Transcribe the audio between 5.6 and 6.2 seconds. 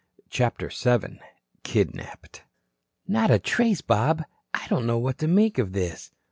this."